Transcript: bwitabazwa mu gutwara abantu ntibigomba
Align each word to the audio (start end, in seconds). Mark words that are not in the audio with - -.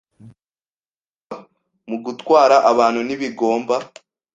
bwitabazwa 0.03 1.37
mu 1.89 1.97
gutwara 2.05 2.55
abantu 2.71 2.99
ntibigomba 3.03 3.75